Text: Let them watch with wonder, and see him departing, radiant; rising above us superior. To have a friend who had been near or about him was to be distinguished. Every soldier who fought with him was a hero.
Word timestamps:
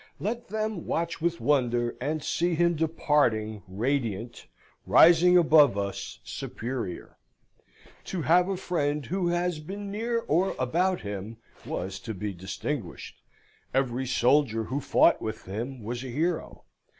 Let 0.19 0.47
them 0.47 0.87
watch 0.87 1.21
with 1.21 1.39
wonder, 1.39 1.95
and 2.01 2.23
see 2.23 2.55
him 2.55 2.73
departing, 2.75 3.61
radiant; 3.67 4.47
rising 4.87 5.37
above 5.37 5.77
us 5.77 6.17
superior. 6.23 7.17
To 8.05 8.23
have 8.23 8.49
a 8.49 8.57
friend 8.57 9.05
who 9.05 9.27
had 9.27 9.67
been 9.67 9.91
near 9.91 10.21
or 10.21 10.55
about 10.57 11.01
him 11.01 11.37
was 11.67 11.99
to 11.99 12.15
be 12.15 12.33
distinguished. 12.33 13.21
Every 13.75 14.07
soldier 14.07 14.63
who 14.63 14.79
fought 14.81 15.21
with 15.21 15.43
him 15.45 15.83
was 15.83 16.03
a 16.03 16.07
hero. 16.07 16.63